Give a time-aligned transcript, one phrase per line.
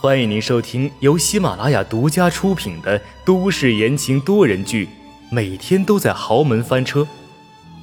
[0.00, 4.86] 欢迎您收听由喜马拉雅独家出品的都市言情多人剧
[5.30, 7.00] 《每天都在豪门翻车》，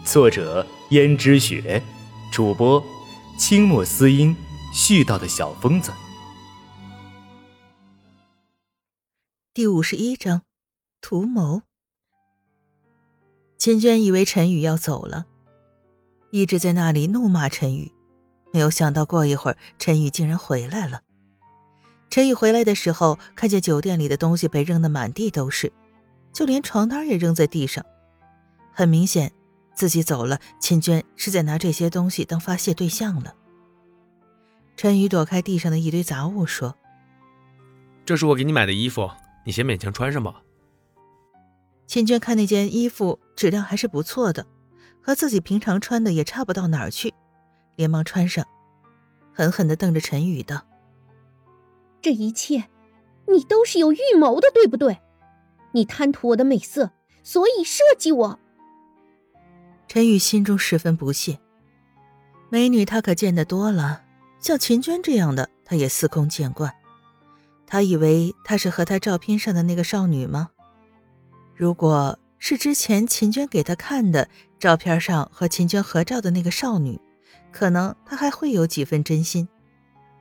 [0.06, 1.82] 作者：胭脂雪，
[2.32, 2.84] 主播：
[3.40, 4.36] 清墨思音，
[4.72, 5.92] 絮叨的小疯子。
[9.54, 10.44] 第五十一章，
[11.02, 11.64] 图谋。
[13.58, 15.26] 秦娟以为陈宇要走了，
[16.30, 17.92] 一直在那里怒骂陈宇，
[18.54, 21.02] 没有想到过一会儿，陈宇竟然回来了。
[22.12, 25.72] 陈宇回来的时候，看见酒店里的东西被扔得满地都是，
[26.34, 27.86] 就连床单也扔在地上。
[28.74, 29.32] 很明显，
[29.74, 33.34] 自己走了，秦娟是在拿这些东西当发泄对象了。
[34.76, 36.76] 陈宇躲开地上的一堆杂物，说
[38.04, 39.10] ：“这是我给你买的衣服，
[39.46, 40.42] 你先勉强穿上吧。”
[41.88, 44.46] 秦娟看那件衣服质量还是不错的，
[45.02, 47.14] 和自己平常穿的也差不到哪儿去，
[47.78, 48.46] 连忙穿上，
[49.34, 50.62] 狠狠地瞪着陈宇道。
[52.02, 52.66] 这一切，
[53.28, 55.00] 你都是有预谋的，对不对？
[55.74, 56.92] 你贪图我的美色，
[57.24, 58.40] 所以设计我。
[59.88, 61.40] 陈宇心中十分不屑。
[62.50, 64.04] 美女他可见得多了，
[64.40, 66.74] 像秦娟这样的，他也司空见惯。
[67.66, 70.50] 他以为她是和他照片上的那个少女吗？
[71.56, 74.28] 如果是之前秦娟给他看的
[74.60, 77.00] 照片上和秦娟合照的那个少女，
[77.52, 79.48] 可能他还会有几分真心。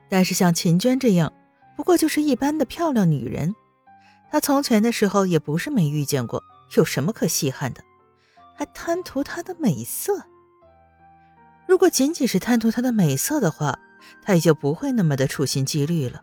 [0.09, 1.33] 但是像秦娟这样，
[1.81, 3.55] 不过就是一般的漂亮女人，
[4.31, 6.45] 他从前的时候也不是没遇见过，
[6.77, 7.83] 有什么可稀罕的？
[8.55, 10.27] 还贪图她的美色？
[11.67, 13.79] 如果仅仅是贪图她的美色的话，
[14.23, 16.23] 他也就不会那么的处心积虑了。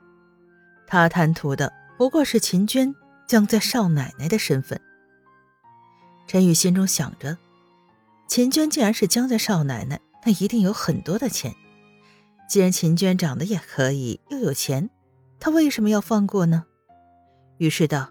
[0.85, 2.93] 他贪图的不过是秦娟
[3.27, 4.79] 江家少奶奶的身份。
[6.27, 7.35] 陈宇心中想着，
[8.27, 11.51] 秦娟既然是江家少奶奶，那一定有很多的钱。
[12.47, 14.91] 既然秦娟长得也可以，又有钱。
[15.39, 16.65] 他为什么要放过呢？
[17.57, 18.09] 于是道：“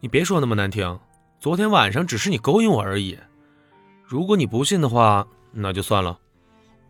[0.00, 0.98] 你别说那么难听，
[1.38, 3.18] 昨天晚上只是你勾引我而已。
[4.04, 6.18] 如果你不信的话，那就算了。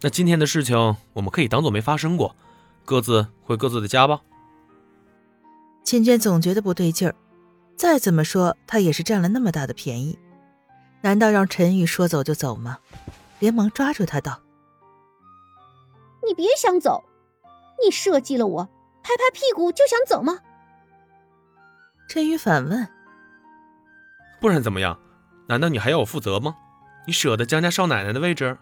[0.01, 2.35] 那今天的事情我们可以当做没发生过，
[2.85, 4.21] 各自回各自的家吧。”
[5.85, 7.15] 秦娟总觉得不对劲儿，
[7.77, 10.19] 再怎么说他也是占了那么大的便宜，
[11.01, 12.79] 难道让陈宇说走就走吗？
[13.39, 14.41] 连忙抓住他道
[16.27, 17.03] ：“你别想走，
[17.85, 18.69] 你设计了我。”
[19.03, 20.39] 拍拍屁股就想走吗？
[22.09, 22.87] 陈宇反问
[24.41, 24.99] ：“不然怎么样？
[25.49, 26.57] 难道你还要我负责吗？
[27.07, 28.59] 你舍得江家少奶奶的位置？”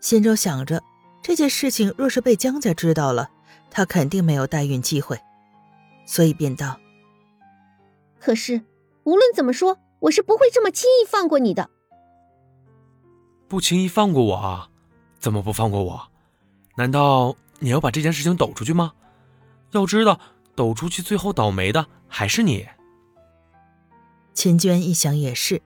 [0.00, 0.82] 心中想着
[1.22, 3.30] 这件事情，若是被江家知道了，
[3.70, 5.20] 他肯定没有代孕机会，
[6.06, 6.78] 所以便道
[8.18, 8.60] ：“可是
[9.04, 11.70] 无论怎么说，我是不会这么轻易放过你的。
[13.46, 14.68] 不轻易放过我啊？
[15.18, 16.08] 怎么不放过我？
[16.76, 18.92] 难道？”你要把这件事情抖出去吗？
[19.72, 20.20] 要知道，
[20.54, 22.66] 抖出去最后倒霉的还是你。
[24.34, 25.62] 秦娟一想也是，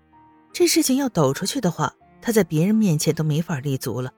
[0.53, 4.13] 这事情要抖出去的话，她在别人面前都没法立足了。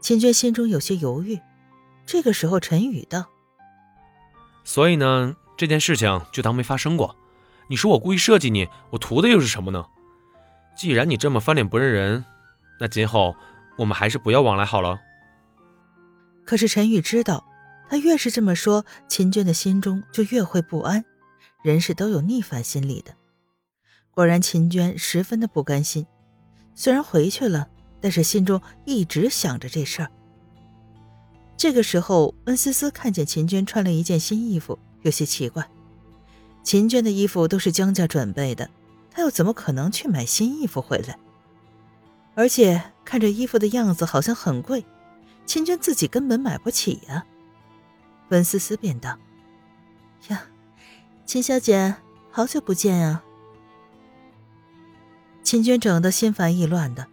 [0.00, 1.38] 秦娟心中有些犹豫。
[2.04, 3.26] 这个时候，陈宇道
[4.64, 7.14] ：“所以呢，这件事情就当没发生过。
[7.68, 9.86] 你说我故意设计你，我图的又是什么呢？
[10.76, 12.24] 既然你这么翻脸不认人，
[12.80, 13.36] 那今后
[13.78, 14.98] 我们还是不要往来好了。”
[16.44, 17.44] 可是陈宇知道，
[17.88, 21.04] 他越是这么说，秦娟的心中就越会不安。
[21.62, 23.14] 人是都有逆反心理的。
[24.10, 26.06] 果然，秦娟十分的不甘心。
[26.74, 27.68] 虽然回去了，
[28.00, 30.10] 但是心中一直想着这事儿。
[31.56, 35.68] 这个时候，温思思看见秦娟穿了一件新衣服，有些奇怪。
[36.64, 38.68] 秦娟的衣服都是江家准备的，
[39.10, 41.16] 她又怎么可能去买新衣服回来？
[42.34, 44.84] 而且看这衣服的样子，好像很贵。
[45.44, 47.26] 秦娟自己根本买不起呀，
[48.28, 49.18] 温思思便道
[50.28, 50.44] ：“呀，
[51.26, 51.96] 秦小姐，
[52.30, 53.22] 好久不见啊！”
[55.42, 57.08] 秦娟整得心烦意乱的，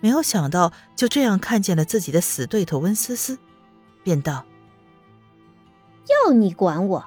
[0.00, 3.38] 没有想到就这样看见了自己的死对头温思思，
[4.02, 4.46] 便道
[6.26, 7.04] ：“要你管我？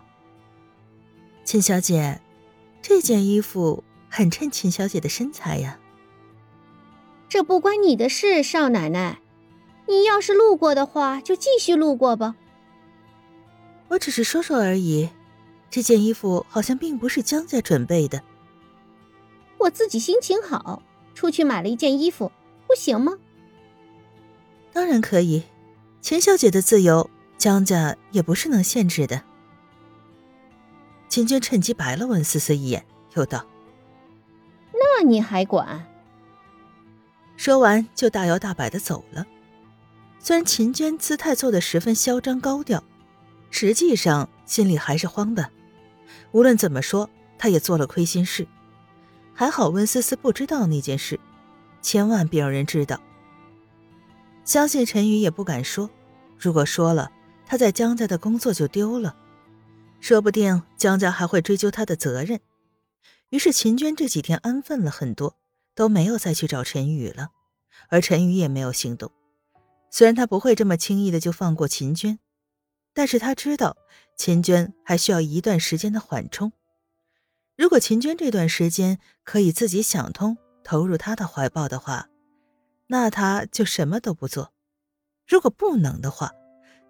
[1.44, 2.22] 秦小姐，
[2.82, 5.80] 这件衣服很衬秦小姐的身材呀。”
[7.28, 9.20] 这不关你的事，少奶奶。
[9.88, 12.36] 你要是路过的话，就继续路过吧。
[13.88, 15.10] 我只是说说而已。
[15.70, 18.22] 这件衣服好像并不是江家准备的。
[19.58, 20.82] 我自己心情好，
[21.14, 22.32] 出去买了一件衣服，
[22.66, 23.18] 不行吗？
[24.72, 25.44] 当然可以。
[26.02, 29.22] 钱小姐的自由，江家也不是能限制的。
[31.10, 32.86] 秦娟趁机白了文思思一眼，
[33.16, 33.46] 又道
[34.72, 35.86] ：“那你还管？”
[37.36, 39.26] 说完，就大摇大摆的走了。
[40.26, 42.84] 虽然秦娟姿态做的十分嚣张高调，
[43.52, 45.52] 实际上心里还是慌的。
[46.32, 47.08] 无论怎么说，
[47.38, 48.48] 他也做了亏心事。
[49.36, 51.20] 还好温思思不知道那件事，
[51.80, 53.00] 千万别让人知道。
[54.44, 55.92] 相信陈宇也不敢说，
[56.40, 57.12] 如果说了，
[57.46, 59.16] 他在江家的工作就丢了，
[60.00, 62.40] 说不定江家还会追究他的责任。
[63.30, 65.38] 于是秦娟这几天安分了很多，
[65.76, 67.30] 都没有再去找陈宇了，
[67.90, 69.12] 而陈宇也没有行动。
[69.90, 72.20] 虽然他不会这么轻易的就放过秦娟，
[72.94, 73.78] 但是他知道
[74.18, 76.52] 秦娟还需要一段时间的缓冲。
[77.58, 82.10] 如果秦娟这段时间可以自己想通，投入他的怀抱的话，
[82.88, 84.52] 那他就什么都不做；
[85.26, 86.34] 如果不能的话，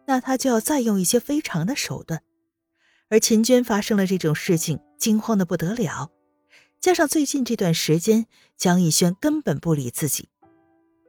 [0.07, 2.23] 那他就要再用一些非常的手段。
[3.09, 6.09] 而秦娟发生了这种事情，惊慌的不得了，
[6.79, 8.25] 加上最近这段时间
[8.57, 10.29] 江逸轩根本不理自己，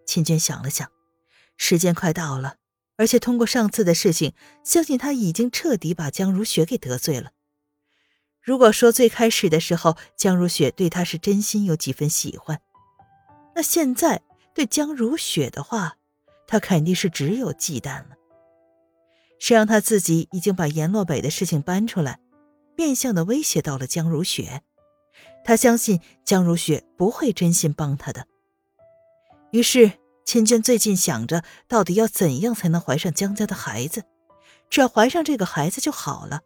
[0.06, 0.90] 秦娟想了想，
[1.56, 2.56] 时间快到了，
[2.96, 7.32] 而且通过上次的事情，相信他已经彻底把江如雪给得罪了。
[8.40, 12.60] 如果说最开始的时候江如雪对他是真心有几分喜欢，
[13.54, 14.22] 那现在
[14.54, 15.96] 对江如雪的话，
[16.46, 18.10] 他肯定是只有忌惮了。
[19.38, 22.20] 谁让他自己已经把阎洛北的事情搬出来，
[22.76, 24.62] 变相的威胁到了江如雪，
[25.44, 28.26] 他相信江如雪不会真心帮他的。
[29.50, 29.90] 于是
[30.26, 34.02] 秦娟最近想着，到底要怎样才能怀上江家的孩子，
[34.68, 36.40] 只要怀上这个孩子就好了。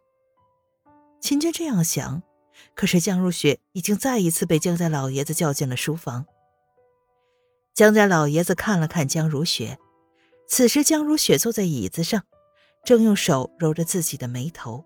[1.19, 2.21] 秦娟这样想，
[2.75, 6.27] 可是江如雪已经再一次被江家老爷子叫进了书房。
[7.73, 9.79] 江家老爷子看了看江如雪，
[10.47, 12.23] 此时江如雪坐在椅子上。
[12.83, 14.83] 正用手揉着自己的眉头，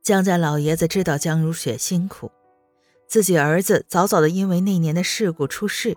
[0.00, 2.30] 江家老爷子知道江如雪辛苦，
[3.08, 5.96] 自己儿子早早的因为那年的事故出事，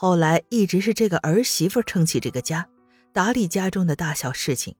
[0.00, 2.68] 后来一直是这个儿媳妇撑起这个家，
[3.12, 4.76] 打理家中的大小事情，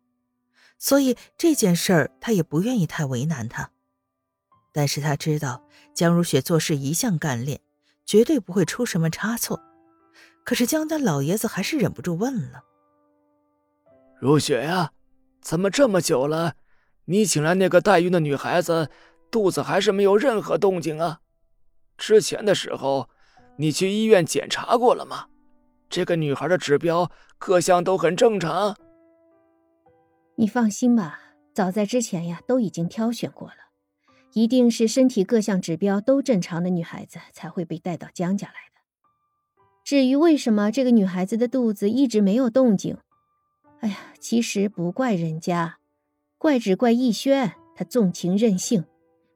[0.79, 3.69] 所以这件事儿他也不愿意太为难他。
[4.73, 7.61] 但是他知道江如雪做事一向干练，
[8.07, 9.61] 绝对不会出什么差错。
[10.45, 12.63] 可是江家老爷子还是忍不住问了
[14.23, 14.93] ：“如雪呀。”
[15.43, 16.55] 怎么这么久了，
[17.07, 18.89] 你请来那个代孕的女孩子，
[19.33, 21.21] 肚子还是没有任何动静啊？
[21.97, 23.09] 之前的时候，
[23.61, 25.27] 你去医院检查过了吗？
[25.91, 28.77] 这个女孩的指标各项都很正常。
[30.37, 31.19] 你放心吧，
[31.53, 33.55] 早在之前呀，都已经挑选过了，
[34.33, 38.81] 一定是身体各项指标都正常的女孩子才会被带到江家来的。
[39.83, 42.97] 至于为什么这个女孩子的肚子一直没有动静？
[43.81, 45.79] 哎呀，其实不怪人家，
[46.37, 48.85] 怪只怪逸轩，他纵情任性，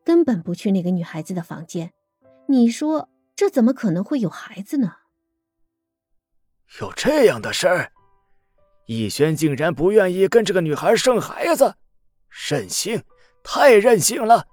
[0.05, 1.91] 根本不去那个女孩子的房间。
[2.47, 3.09] 你说
[3.43, 4.99] 这怎么可能会有孩子呢？
[6.79, 7.91] 有这样的事儿？
[8.87, 11.75] 逸轩竟然不愿意跟这个女孩生孩子，
[12.31, 13.03] 任性，
[13.43, 14.47] 太任性了！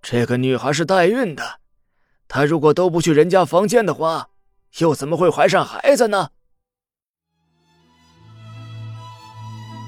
[0.00, 1.60] 这个女孩是代孕的，
[2.28, 4.30] 她如果都不去人家房间的话，
[4.78, 6.30] 又怎么会怀上孩子呢？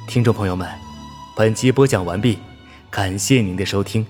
[0.06, 0.68] 听众朋友们，
[1.34, 2.38] 本集播讲完毕，
[2.90, 4.06] 感谢您的收听。